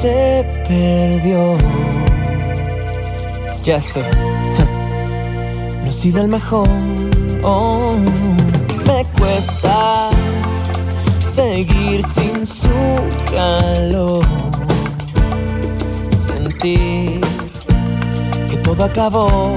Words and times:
Se 0.00 0.44
perdió. 0.66 1.54
Ya 3.62 3.82
sé, 3.82 4.02
no 5.82 5.88
he 5.88 5.92
sido 5.92 6.22
el 6.22 6.28
mejor. 6.28 6.68
Oh, 7.42 7.92
me 8.86 9.04
cuesta 9.18 10.08
seguir 11.22 12.02
sin 12.02 12.46
su 12.46 12.68
calor. 13.34 14.24
Sentir 16.16 17.20
que 18.50 18.56
todo 18.62 18.84
acabó. 18.84 19.50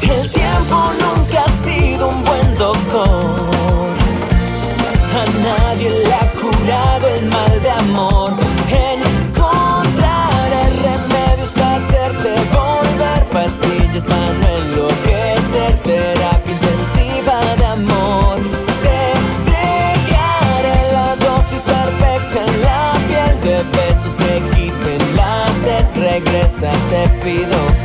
El 0.00 0.30
tiempo 0.30 0.76
nunca 1.02 1.44
ha 1.44 1.64
sido 1.66 2.08
un 2.08 2.24
buen 2.24 2.54
doctor. 2.56 3.36
A 5.20 5.24
nadie 5.46 5.90
le 5.90 6.14
ha 6.14 6.26
curado 6.40 7.08
el 7.16 7.26
mal 7.26 7.62
de 7.62 7.70
amor. 7.70 8.41
Pastillas 13.92 14.04
para 14.04 14.32
no 14.32 14.48
enloquecer. 14.48 15.72
Terapia 15.82 16.52
intensiva 16.52 17.54
de 17.56 17.64
amor. 17.66 18.38
Te 18.82 19.50
dejaré 19.50 20.92
la 20.92 21.16
dosis 21.16 21.62
perfecta 21.62 22.40
en 22.46 22.62
la 22.62 22.92
piel 23.08 23.40
de 23.42 23.62
besos 23.76 24.14
que 24.14 24.42
quiten 24.54 25.16
la 25.16 25.46
sed. 25.62 25.84
Regresa, 25.94 26.70
te 26.88 27.08
pido. 27.22 27.81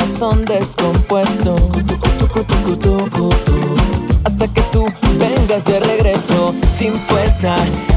Corazón 0.00 0.44
descompuesto. 0.46 1.56
Hasta 4.24 4.48
que 4.48 4.62
tú 4.72 4.86
vengas 5.18 5.66
de 5.66 5.80
regreso 5.80 6.54
sin 6.78 6.92
fuerza. 6.92 7.54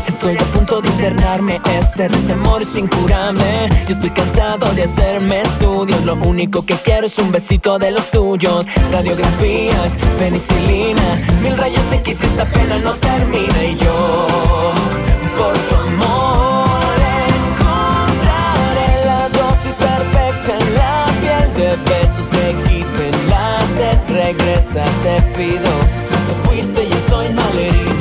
Estoy 0.07 0.35
a 0.35 0.45
punto 0.51 0.81
de 0.81 0.89
internarme. 0.89 1.61
Este 1.79 2.09
desamor 2.09 2.61
es 2.61 2.75
incurable. 2.75 3.69
Yo 3.87 3.93
estoy 3.95 4.09
cansado 4.09 4.69
de 4.73 4.83
hacerme 4.83 5.41
estudios. 5.41 6.03
Lo 6.03 6.15
único 6.15 6.65
que 6.65 6.75
quiero 6.75 7.07
es 7.07 7.17
un 7.19 7.31
besito 7.31 7.79
de 7.79 7.91
los 7.91 8.11
tuyos. 8.11 8.65
Radiografías, 8.91 9.95
penicilina. 10.19 11.25
Mil 11.41 11.57
rayos 11.57 11.91
X 11.91 12.17
y 12.21 12.25
esta 12.25 12.45
pena 12.45 12.79
no 12.79 12.95
termina. 12.95 13.63
Y 13.63 13.75
yo, 13.77 14.73
por 15.37 15.72
Regresa, 24.37 24.83
te 25.03 25.21
pido. 25.37 25.69
Te 26.27 26.47
fuiste 26.47 26.83
y 26.83 26.91
estoy 26.91 27.29
malherido. 27.29 27.92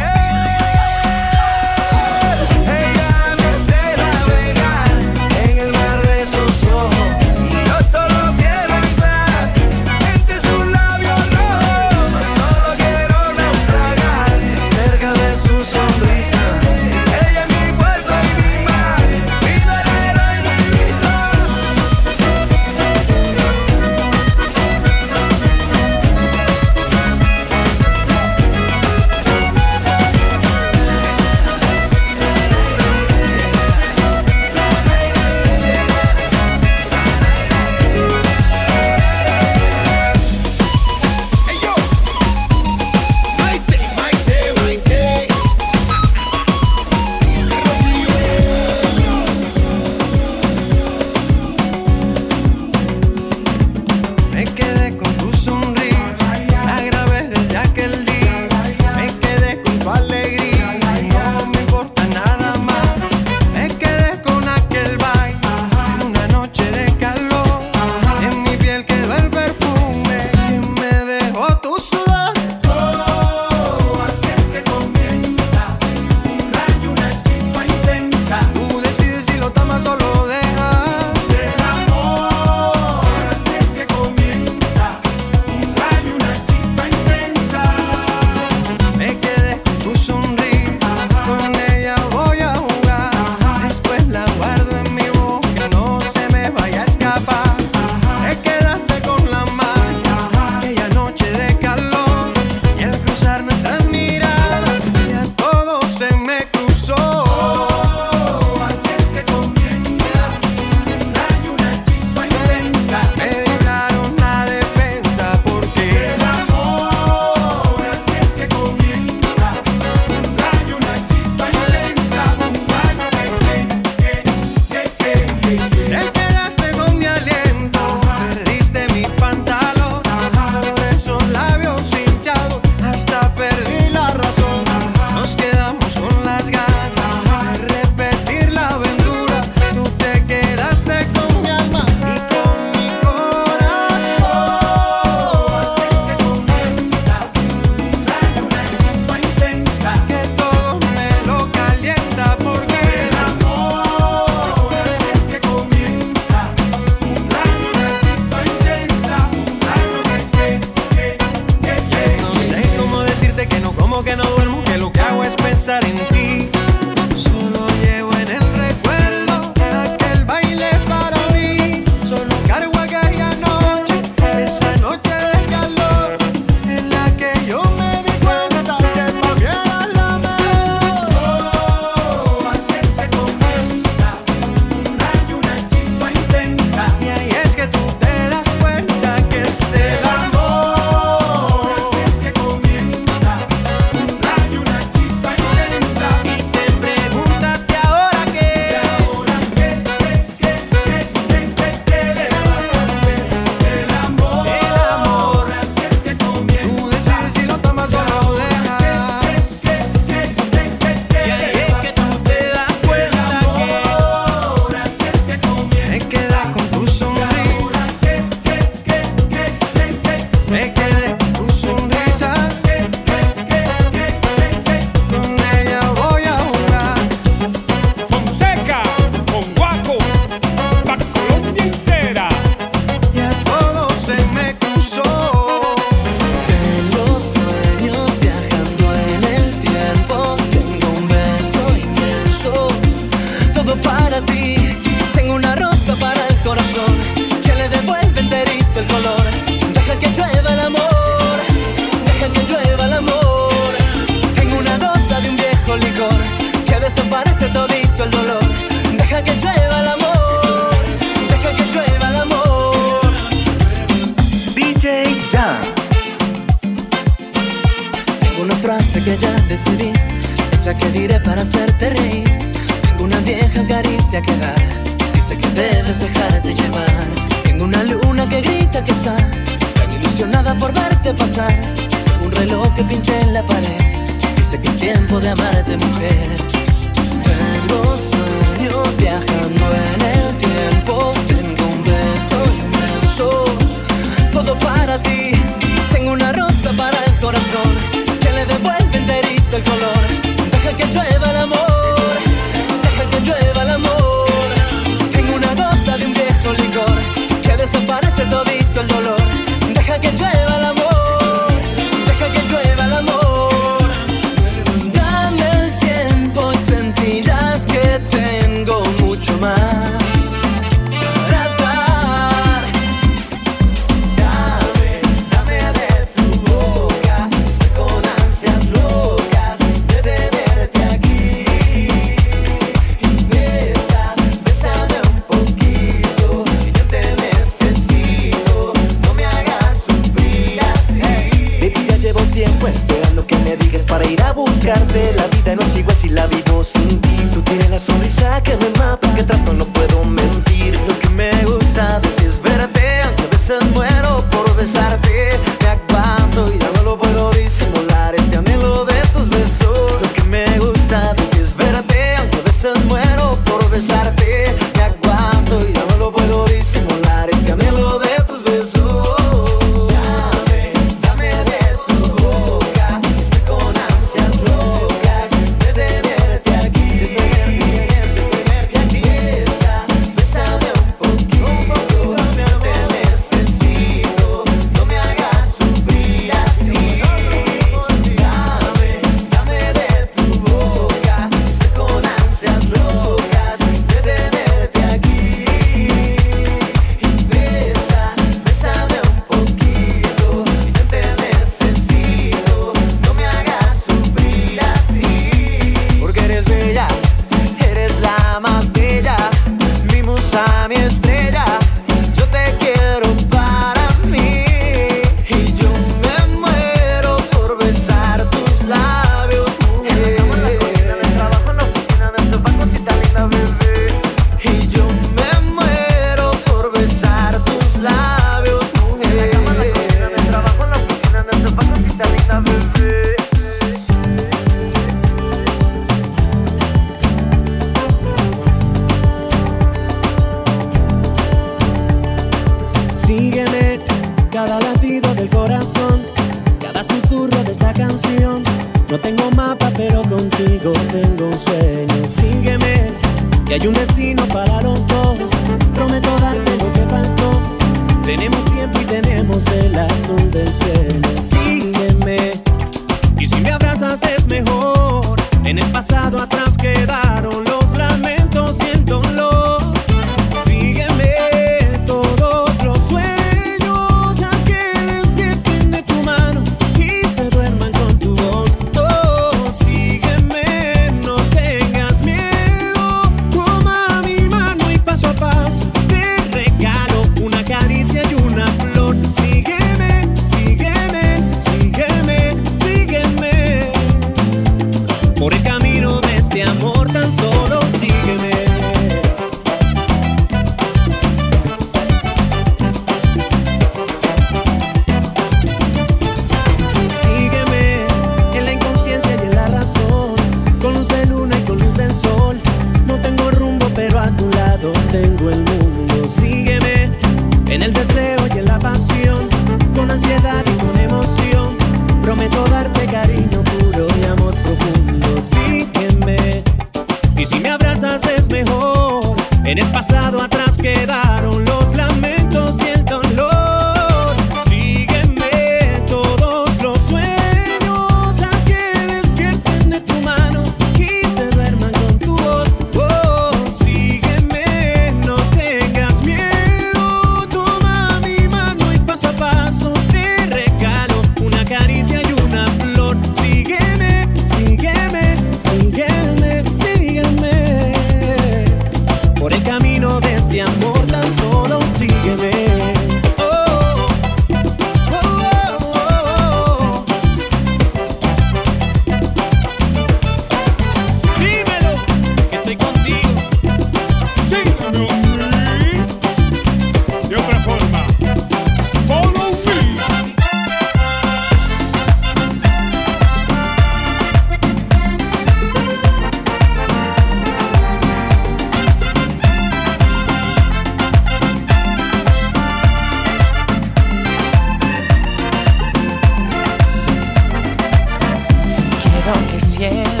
yeah. 599.61 600.00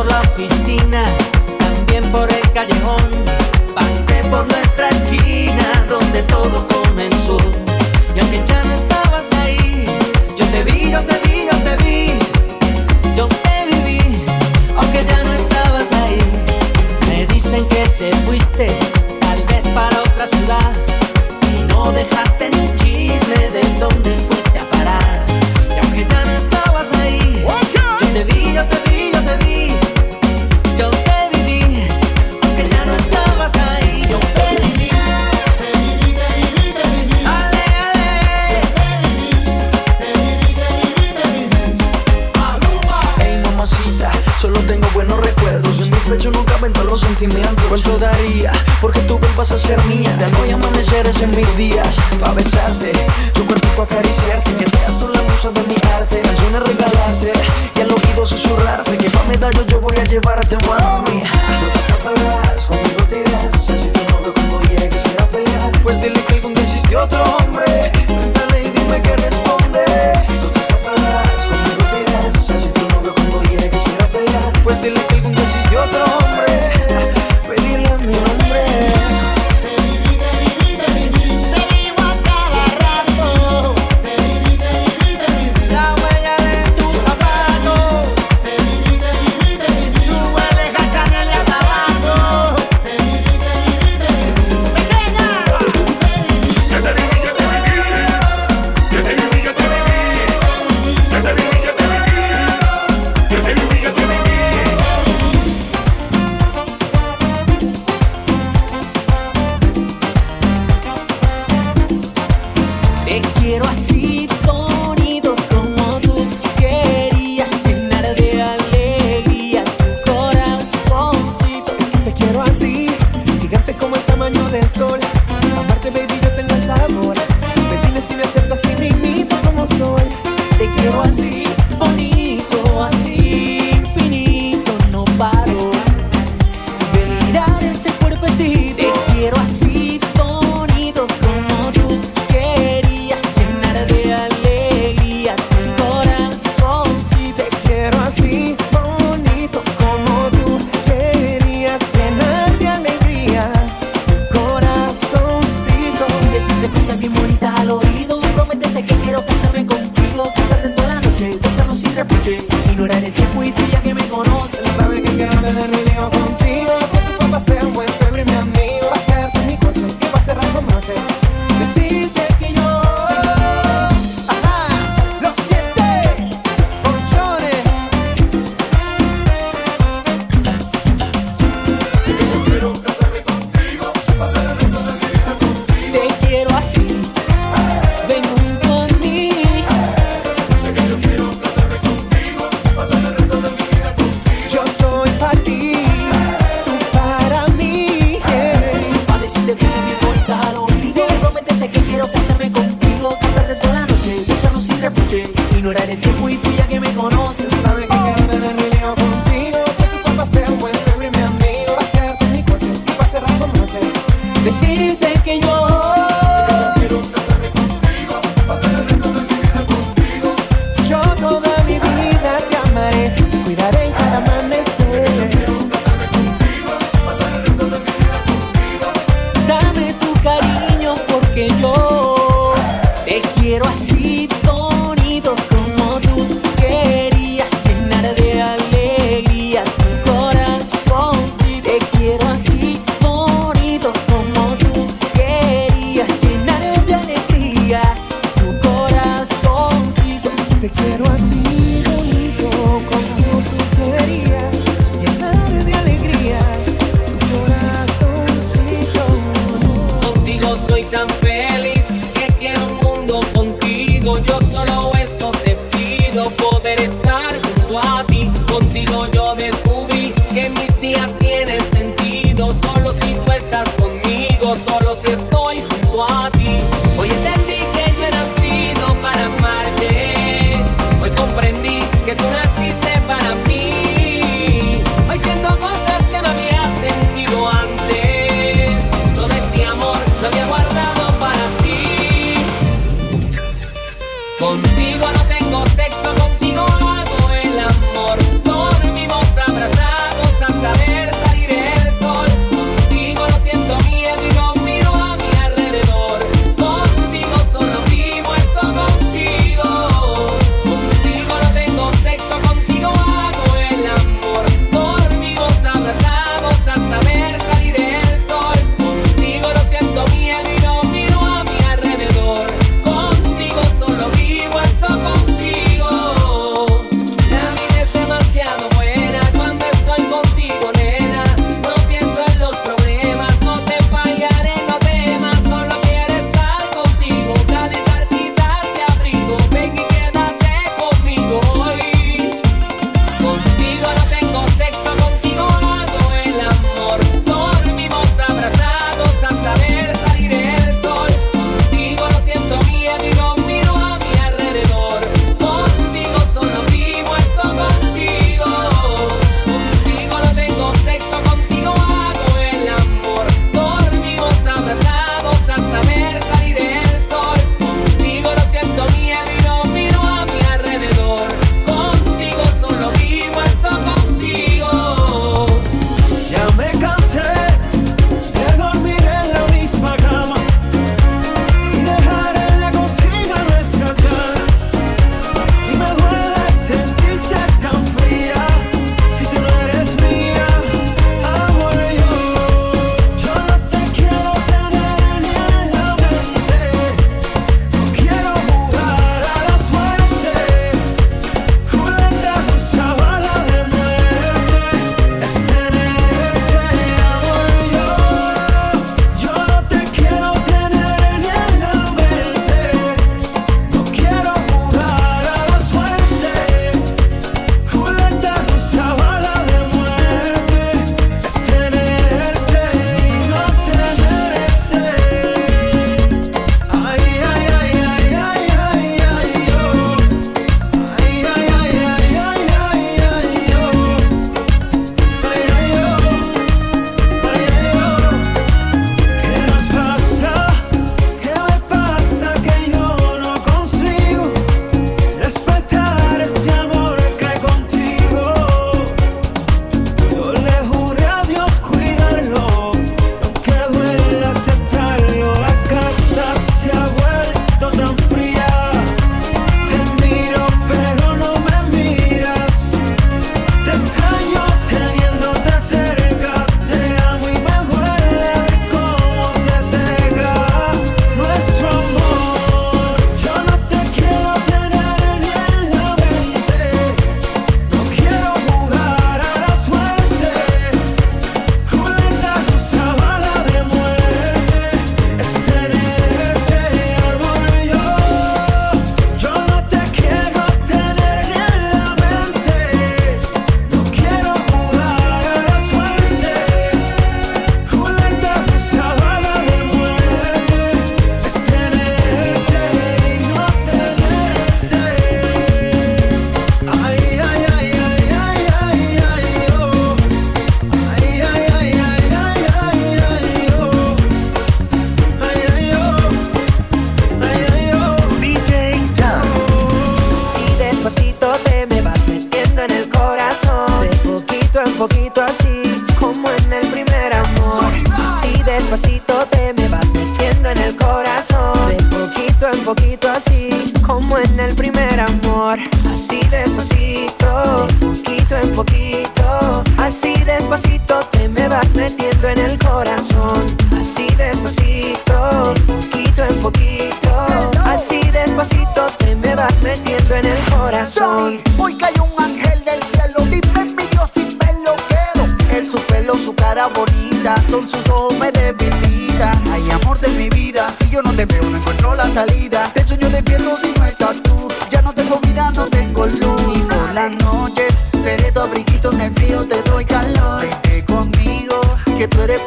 por 0.00 0.10
la 0.10 0.20
oficina, 0.20 1.04
también 1.58 2.10
por 2.10 2.26
el 2.32 2.52
callejón. 2.52 3.10
Pasé 3.74 4.24
por 4.30 4.46
nuestra 4.46 4.88
esquina 4.88 5.84
donde 5.90 6.22
todo 6.22 6.66
comenzó. 6.68 7.36
Y 8.14 8.20
aunque 8.20 8.42
ya 8.46 8.62
no 8.64 8.72
estabas 8.72 9.26
ahí, 9.42 9.84
yo 10.38 10.46
te 10.46 10.64
vi, 10.64 10.90
yo 10.90 11.00
te 11.02 11.20
vi, 11.24 11.48
yo 11.50 11.56
te 11.66 11.76
vi. 11.84 12.18
Yo 13.14 13.28
te 13.28 13.56
viví, 13.66 14.24
aunque 14.74 15.04
ya 15.04 15.22
no 15.22 15.34
estabas 15.34 15.92
ahí. 15.92 16.18
Me 17.08 17.26
dicen 17.26 17.62
que 17.68 17.86
te 17.98 18.10
fuiste, 18.24 18.68
tal 19.20 19.42
vez 19.48 19.68
para 19.74 20.00
otra 20.00 20.26
ciudad. 20.26 20.72
Y 21.52 21.62
no 21.64 21.92
dejaste 21.92 22.48
ni 22.48 22.74
chico. 22.76 22.89
sentimientos 47.30 47.64
Cuánto 47.68 47.98
daría 47.98 48.52
porque 48.80 49.00
tú 49.00 49.18
vuelvas 49.18 49.50
a 49.52 49.56
ser 49.56 49.82
mía. 49.84 50.16
De 50.16 50.24
hoy 50.40 50.50
amaneceres 50.50 51.20
en 51.22 51.34
mis 51.36 51.56
días 51.56 51.96
Pa' 52.18 52.32
besarte, 52.32 52.92
tu 53.32 53.46
cuerpo 53.46 53.82
acariciarte 53.82 54.52
Que 54.54 54.68
seas 54.68 54.98
tú 54.98 55.08
la 55.14 55.22
musa 55.22 55.50
de 55.50 55.62
mi 55.62 55.76
arte. 55.94 56.20
Canciones 56.20 56.62
regalarte 56.62 57.32
y 57.74 57.80
al 57.80 57.90
oído 57.90 58.26
susurrarte 58.26 58.96
Que 58.96 59.10
pa' 59.10 59.24
medallo 59.24 59.64
yo 59.66 59.80
voy 59.80 59.96
a 59.96 60.04
llevarte, 60.04 60.56
mami. 60.66 61.22
No 61.22 61.66
te 61.72 61.78
escaparás, 61.78 62.66
conmigo 62.66 63.02
te 63.08 63.20
irás 63.20 63.70
Así 63.70 63.88
te 63.88 64.12
muevo 64.12 64.32
cuando 64.34 64.60
llegues 64.62 65.04
a 65.18 65.26
pelear. 65.26 65.72
Pues 65.82 66.00
dile 66.02 66.24
que 66.24 66.34
algún 66.34 66.54
día 66.54 66.64
existe 66.64 66.96
otro 66.96 67.22
hombre 67.22 67.89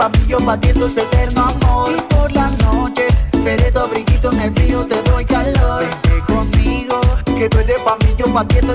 eres 0.09 0.37
pa' 0.43 0.59
ti, 0.59 0.69
es 0.85 0.97
eterno 0.97 1.43
amor. 1.43 1.91
Y 1.95 2.01
por 2.13 2.31
las 2.33 2.51
noches 2.63 3.23
seré 3.43 3.71
tu 3.71 3.79
abriguito 3.79 4.31
en 4.31 4.41
el 4.41 4.53
frío, 4.53 4.85
te 4.85 5.01
doy 5.03 5.25
calor. 5.25 5.83
Vente 5.83 6.23
conmigo, 6.33 6.99
que 7.37 7.47
tú 7.49 7.59
eres 7.59 7.79
pa' 7.81 7.95
mí, 8.03 8.13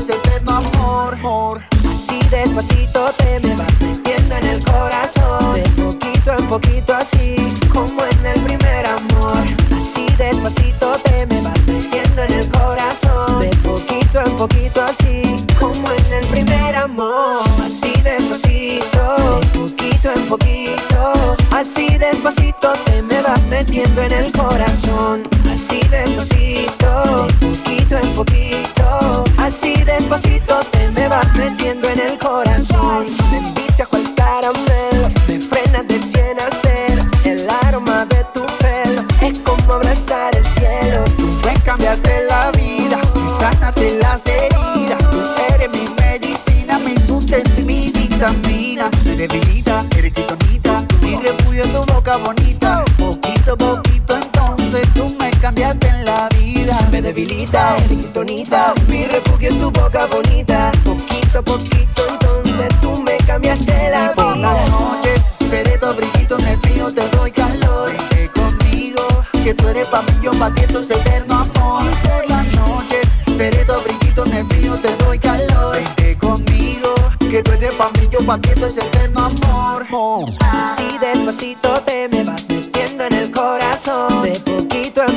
eterno 0.09 0.57
amor. 0.57 1.63
Así 1.91 2.19
despacito 2.31 3.13
te 3.19 3.41
me 3.41 3.55
vas 3.57 3.81
metiendo 3.81 4.37
en 4.37 4.47
el 4.47 4.65
corazón. 4.65 5.55
De 5.55 5.63
poquito 5.83 6.33
en 6.33 6.47
poquito 6.47 6.95
así 6.95 7.37
como 7.73 8.05
en 8.05 8.27
el 8.27 8.41
primer 8.43 8.87
amor. 8.87 9.45
Así 9.77 10.07
despacito 10.17 10.93
te 11.05 11.27
me 11.27 11.43
vas 11.43 11.67
metiendo 11.67 12.23
en 12.23 12.33
el 12.33 12.49
corazón. 12.49 13.41
De 13.41 13.49
poquito 13.57 14.21
en 14.25 14.37
poquito 14.37 14.83
así 14.83 15.48
Así 21.71 21.87
despacito 21.99 22.73
te 22.87 23.03
me 23.03 23.21
vas 23.21 23.45
metiendo 23.49 24.01
en 24.01 24.13
el 24.13 24.33
corazón. 24.33 25.23
Así 25.53 25.79
despacito, 25.91 27.27
de 27.27 27.47
poquito 27.47 27.99
en 27.99 28.15
poquito. 28.15 29.25
Así 29.37 29.75
despacito 29.85 30.61
te 30.73 30.78
debilita, 57.19 57.77
eres 57.89 58.75
mi 58.89 59.05
refugio 59.07 59.51
es 59.51 59.59
tu 59.59 59.71
boca 59.71 60.07
bonita. 60.07 60.71
Poquito 60.85 61.39
a 61.39 61.43
poquito 61.43 62.07
entonces 62.09 62.69
tú 62.81 63.03
me 63.03 63.17
cambiaste 63.27 63.91
la 63.91 64.13
Por 64.15 64.35
vida. 64.35 64.53
las 64.53 64.71
noches 64.71 65.31
seré 65.51 65.79
tu 65.79 65.87
abriguito 65.87 66.39
en 66.39 66.47
el 66.47 66.59
frío, 66.61 66.95
te 66.95 67.09
doy 67.09 67.31
calor. 67.33 67.91
Vente 67.91 68.31
conmigo, 68.31 69.03
que 69.43 69.55
tú 69.55 69.69
eres 69.69 69.89
pa' 69.89 70.03
mí, 70.03 70.13
yo 70.23 70.33
pa' 70.33 70.53
ti, 70.55 70.63
esto 70.63 70.81
es 70.81 70.91
eterno 70.91 71.35
amor. 71.39 71.83
Por 72.03 72.31
las 72.31 72.47
noches 72.55 73.19
seré 73.37 73.65
tu 73.65 73.73
abriguito 73.73 74.25
en 74.25 74.35
el 74.35 74.47
frío, 74.47 74.75
te 74.75 74.95
doy 75.05 75.19
calor. 75.19 75.75
Vente 75.75 76.19
conmigo, 76.19 76.95
que 77.31 77.43
tú 77.43 77.53
eres 77.53 77.73
pa' 77.73 77.91
mí, 77.99 78.09
yo 78.13 78.25
pa' 78.25 78.39
ti, 78.39 78.51
esto 78.51 78.67
es 78.67 78.79
eterno 78.79 79.25
amor. 79.25 79.87
Así 80.41 80.87
despacito 81.01 81.81
te 81.83 82.09
me 82.09 82.23
vas 82.25 82.49
metiendo 82.49 83.05
en 83.05 83.13
el 83.15 83.31
corazón. 83.31 84.23
De 84.23 84.39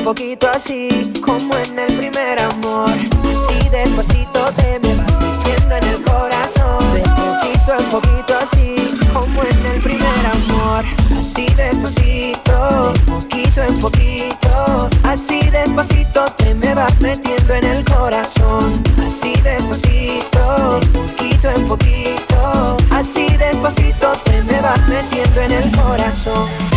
poquito 0.02 0.48
así 0.48 1.12
como 1.24 1.54
en 1.56 1.78
el 1.78 1.96
primer 1.96 2.40
amor. 2.40 2.90
Así 3.30 3.68
despacito 3.70 4.44
te 4.56 4.80
me 4.80 4.94
vas 4.96 5.12
metiendo 5.20 5.76
en 5.76 5.84
el 5.84 6.02
corazón. 6.02 6.92
De 6.92 7.02
poquito 7.02 7.76
en 7.78 7.88
poquito 7.88 8.38
así 8.40 8.74
como 9.12 9.42
en 9.42 9.66
el 9.66 9.80
primer 9.80 10.26
amor. 10.32 10.84
Así 11.16 11.46
despacito, 11.54 12.92
de 12.92 13.00
poquito 13.00 13.62
en 13.62 13.78
poquito. 13.78 14.90
Así 15.04 15.40
despacito 15.50 16.24
te 16.36 16.54
me 16.54 16.74
vas 16.74 17.00
metiendo 17.00 17.54
en 17.54 17.64
el 17.64 17.84
corazón. 17.84 18.82
Así 19.04 19.32
despacito, 19.42 20.80
de 20.80 20.86
poquito 20.88 21.50
en 21.50 21.68
poquito. 21.68 22.76
Así 22.90 23.26
despacito 23.36 24.12
te 24.24 24.42
me 24.42 24.60
vas 24.60 24.86
metiendo 24.88 25.40
en 25.40 25.52
el 25.52 25.70
corazón. 25.72 26.71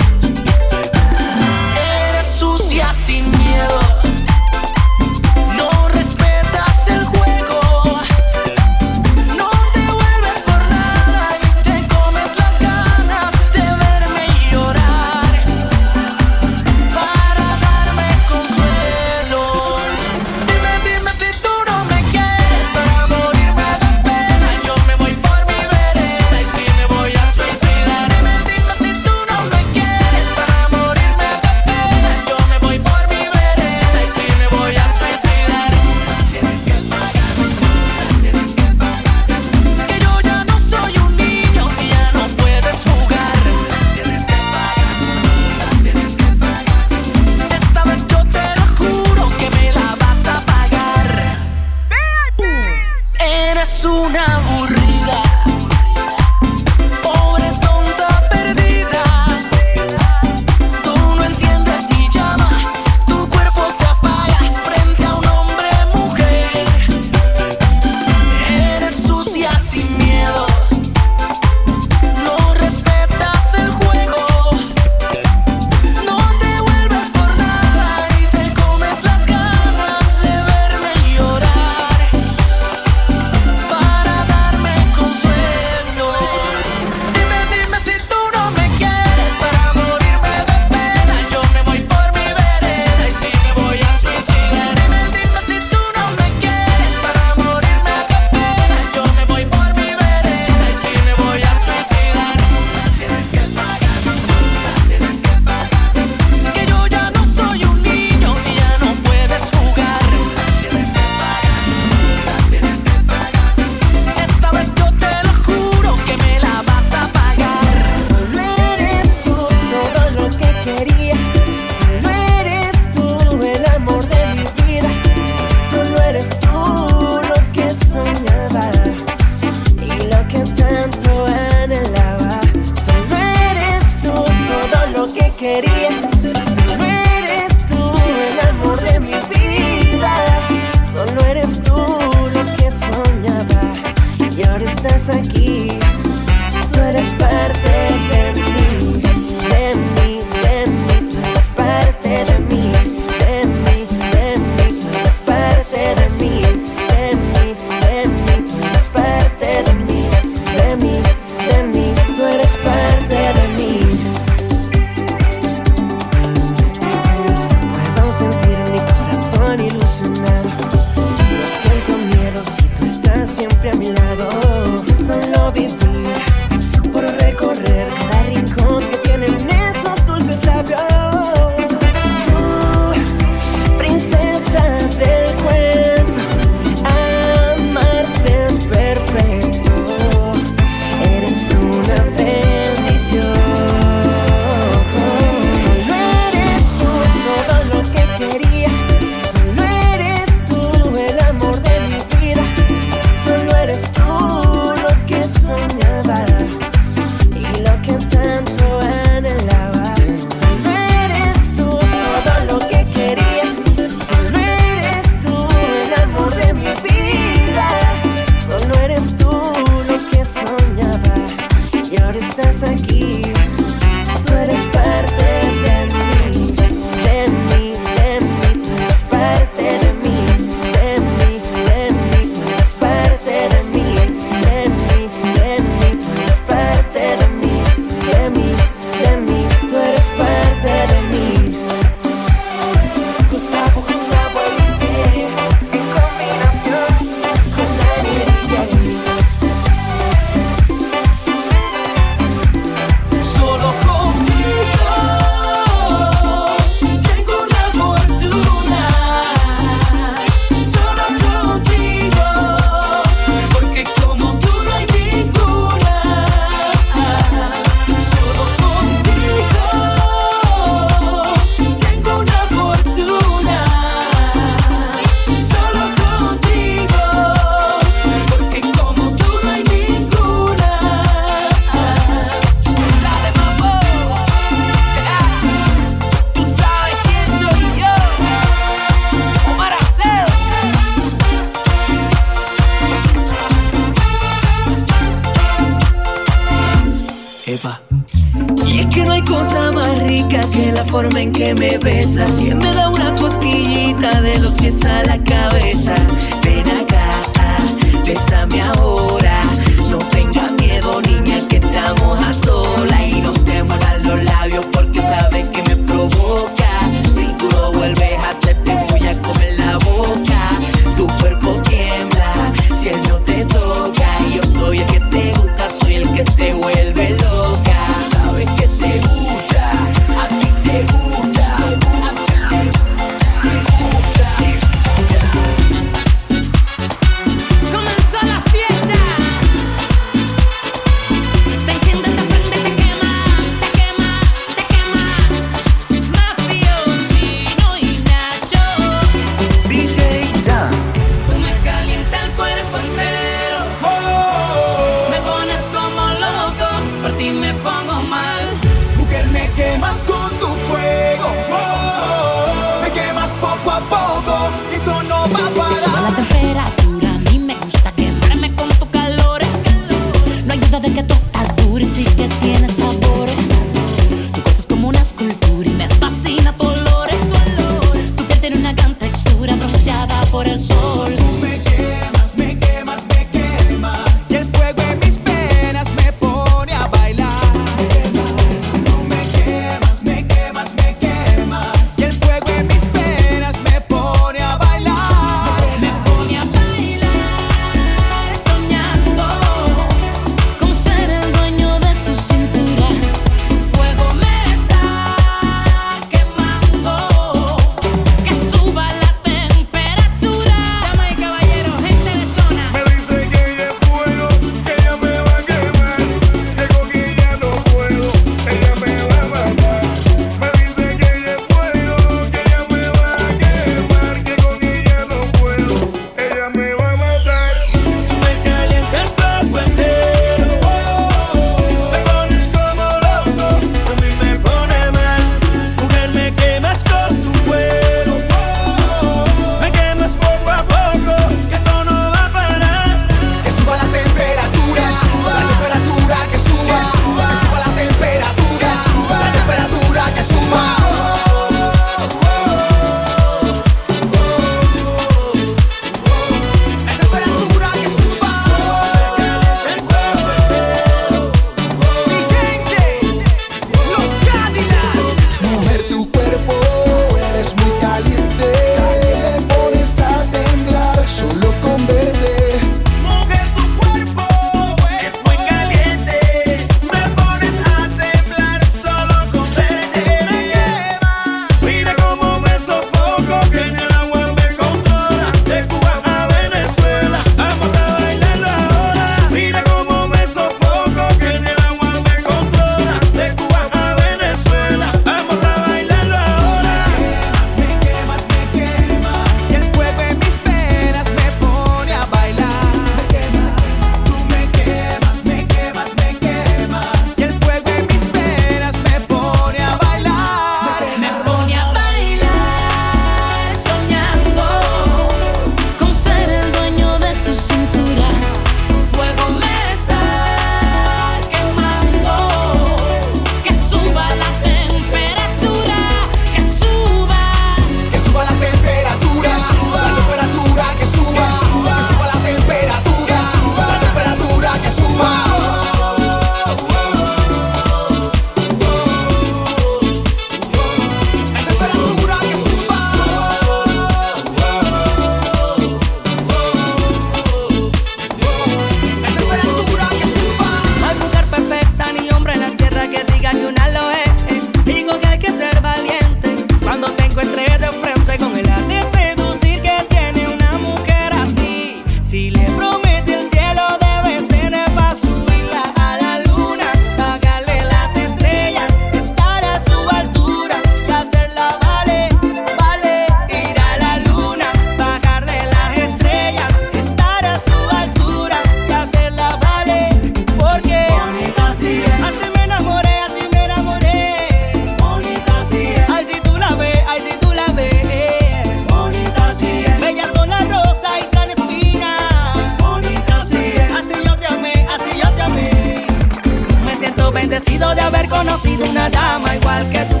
bendecido 597.28 597.74
de 597.74 597.82
haber 597.82 598.08
conocido 598.08 598.64
una 598.70 598.88
dama 598.88 599.36
igual 599.36 599.68
que 599.68 599.80
tú. 599.80 600.00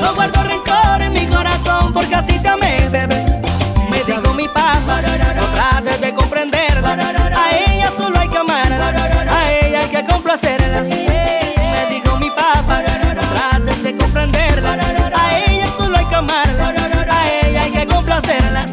No 0.00 0.12
guardo 0.16 0.42
rencor 0.42 1.02
en 1.02 1.12
mi 1.12 1.24
corazón 1.26 1.92
porque 1.92 2.16
así 2.16 2.36
te 2.40 2.48
amé, 2.48 2.88
bebé. 2.90 3.24
Me 3.90 4.02
digo 4.02 4.34
mi 4.34 4.48
paz, 4.48 4.80
no 4.84 5.46
trates 5.54 6.00
de 6.00 6.12
comprenderla. 6.14 6.94
A 6.94 7.56
ella 7.56 7.92
solo 7.96 8.18
hay 8.18 8.28
que 8.28 8.38
amarla, 8.38 8.88
a 8.88 9.52
ella 9.52 9.80
hay 9.82 9.88
que 9.88 10.04
complacerla. 10.04 10.82
Me 10.82 11.94
digo 11.94 12.16
mi 12.18 12.30
papá, 12.30 12.82
no 13.14 13.22
trates 13.34 13.82
de 13.84 13.96
comprenderla. 13.96 14.72
A 14.72 15.38
ella 15.46 15.66
solo 15.78 15.96
hay 15.96 16.06
que 16.06 16.14
amarla, 16.16 16.72
a 17.08 17.46
ella 17.46 17.62
hay 17.62 17.70
que 17.70 17.86
complacerla. 17.86 18.64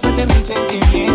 expresarte 0.00 0.34
mis 0.34 0.46
sentimientos 0.46 1.09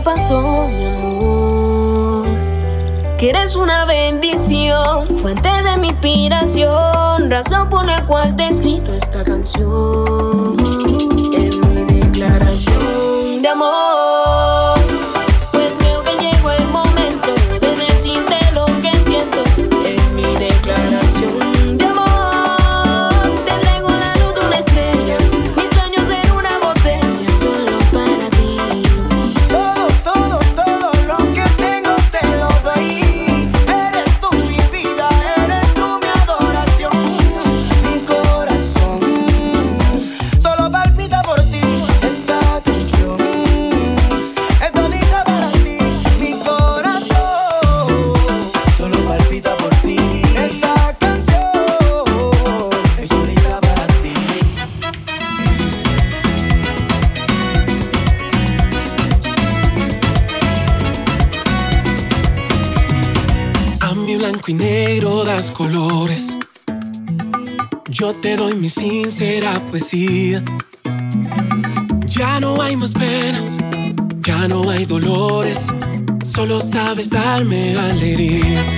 pasó, 0.00 0.66
mi 0.68 0.84
amor. 0.86 2.26
Que 3.18 3.30
eres 3.30 3.56
una 3.56 3.84
bendición, 3.84 5.16
fuente 5.18 5.48
de 5.48 5.76
mi 5.76 5.88
inspiración, 5.88 7.30
razón 7.30 7.68
por 7.68 7.84
la 7.84 8.04
cual 8.06 8.36
te 8.36 8.44
he 8.44 8.48
escrito 8.48 8.94
esta 8.94 9.24
canción. 9.24 10.56
Es 11.36 11.56
mi 11.56 12.00
declaración. 12.00 12.67
poesía. 69.70 70.42
Ya 72.06 72.40
no 72.40 72.60
hay 72.60 72.76
más 72.76 72.92
penas, 72.92 73.56
ya 74.20 74.48
no 74.48 74.68
hay 74.70 74.84
dolores, 74.84 75.66
solo 76.24 76.60
sabes 76.60 77.10
darme 77.10 77.76
alegría. 77.76 78.77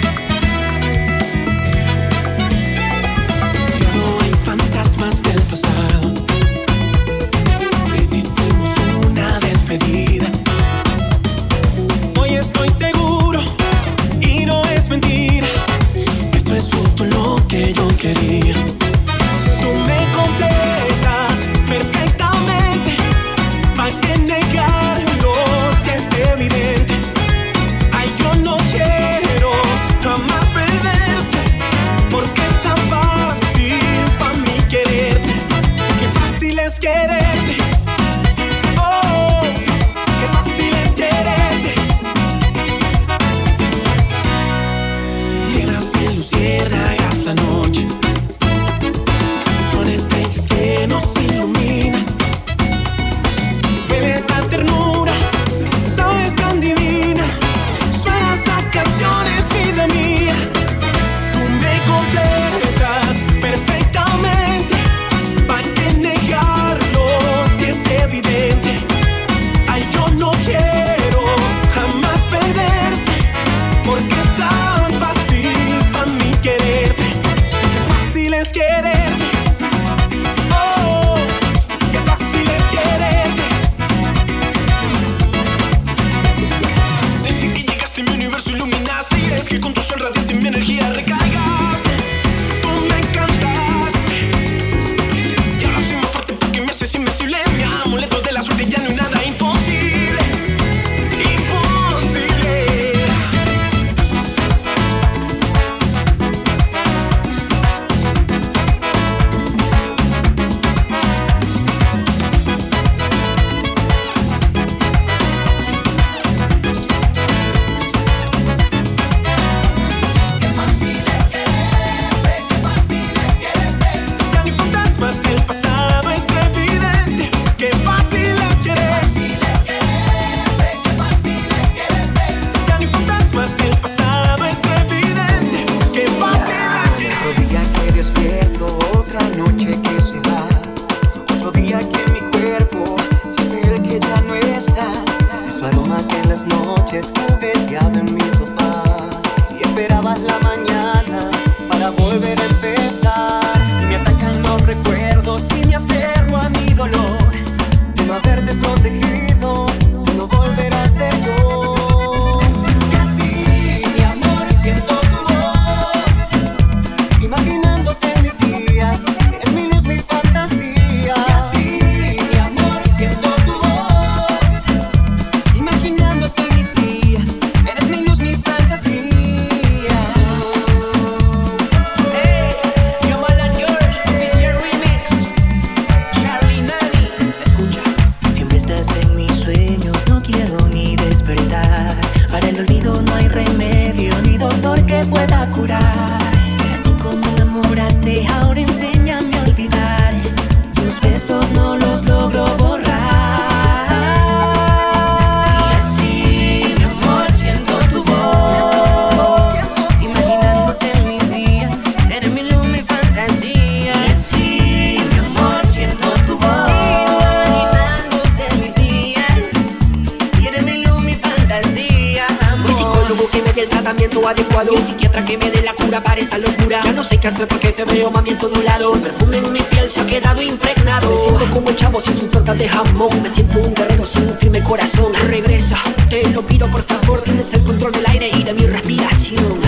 Adecuado. 224.29 224.73
Un 224.73 224.83
psiquiatra 224.83 225.25
que 225.25 225.39
me 225.39 225.51
dé 225.51 225.63
la 225.63 225.75
cura 225.75 226.03
para 226.03 226.21
esta 226.21 226.39
locura. 226.39 226.81
Ya 226.85 226.93
no 226.93 227.05
sé 227.05 227.19
qué 227.19 227.29
hacer 227.29 227.47
porque 227.49 227.73
te 227.73 227.85
veo 227.85 228.11
mami 228.11 228.31
en 228.31 228.39
todo 228.39 228.61
lado. 228.63 228.95
Su 228.95 229.03
perfume 229.03 229.39
en 229.39 229.53
mi 229.53 229.61
piel 229.61 229.89
se 229.89 230.01
ha 230.01 230.07
quedado 230.07 230.43
impregnado. 230.43 231.11
Me 231.11 231.17
siento 231.17 231.51
como 231.53 231.71
el 231.71 231.77
chavo 231.77 232.01
sin 232.01 232.19
su 232.19 232.27
torta 232.29 232.55
de 232.55 232.69
jamón. 232.69 233.23
Me 233.23 233.31
siento 233.31 233.59
un 233.59 233.75
guerrero 233.75 234.07
sin 234.07 234.23
un 234.25 234.37
firme 234.37 234.63
corazón. 234.63 235.13
Regresa, 235.29 235.79
te 236.09 236.29
lo 236.31 236.43
pido 236.43 236.67
por 236.69 236.83
favor. 236.83 237.21
Tienes 237.23 237.53
el 237.53 237.63
control 237.63 237.93
del 237.93 238.07
aire 238.07 238.31
y 238.33 238.43
de 238.43 238.53
mi 238.53 238.67
respiración. 238.67 239.61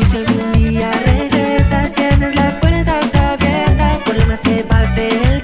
Y 0.00 0.04
si 0.04 0.16
algún 0.16 0.52
día 0.52 0.90
regresas, 1.04 1.92
tienes 1.92 2.34
las 2.34 2.54
puertas 2.56 3.14
abiertas. 3.14 4.02
Por 4.04 4.26
más 4.26 4.40
que 4.40 4.64
pase 4.64 5.08
el 5.08 5.42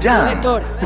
Ok, 0.00 0.79